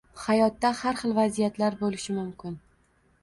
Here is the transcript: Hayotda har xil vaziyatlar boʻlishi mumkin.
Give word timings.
Hayotda 0.19 0.69
har 0.77 0.97
xil 1.01 1.13
vaziyatlar 1.17 1.77
boʻlishi 1.83 2.17
mumkin. 2.21 2.57